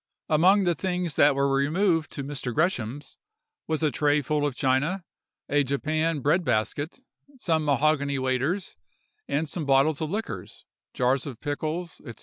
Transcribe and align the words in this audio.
"Among 0.29 0.63
the 0.63 0.73
things 0.73 1.15
that 1.17 1.35
were 1.35 1.55
removed 1.55 2.09
to 2.13 2.23
Mr. 2.23 2.55
Gresham's, 2.55 3.19
was 3.67 3.83
a 3.83 3.91
tray 3.91 4.23
full 4.23 4.47
of 4.47 4.55
china, 4.55 5.03
a 5.47 5.63
japan 5.63 6.21
bread 6.21 6.43
basket, 6.43 7.01
some 7.37 7.63
mahogany 7.63 8.17
waiters, 8.17 8.77
with 9.29 9.47
some 9.47 9.67
bottles 9.67 10.01
of 10.01 10.09
liquors, 10.09 10.65
jars 10.95 11.27
of 11.27 11.39
pickles, 11.39 12.01
&c. 12.03 12.13